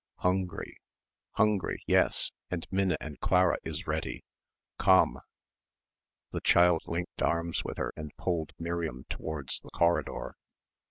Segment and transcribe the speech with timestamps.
[0.21, 0.77] "Hungry."
[1.33, 4.23] "Hungry, yes, and Minna and Clara is ready.
[4.79, 5.19] Komm!"
[6.31, 10.37] The child linked arms with her and pulled Miriam towards the corridor.